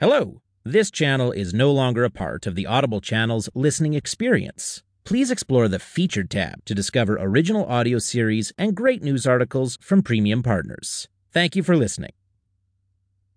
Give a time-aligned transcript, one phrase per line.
[0.00, 0.40] Hello!
[0.64, 4.82] This channel is no longer a part of the Audible channel's listening experience.
[5.04, 10.00] Please explore the Featured tab to discover original audio series and great news articles from
[10.00, 11.06] premium partners.
[11.32, 12.12] Thank you for listening.